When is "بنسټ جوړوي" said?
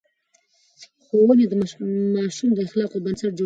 3.05-3.39